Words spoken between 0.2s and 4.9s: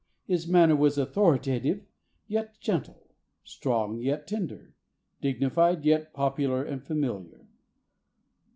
His manner was authoritative, yet gentle; strong, yet tender;